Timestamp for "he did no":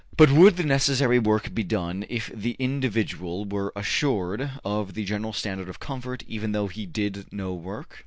6.69-7.53